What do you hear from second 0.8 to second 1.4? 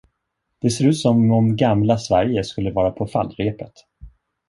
ut som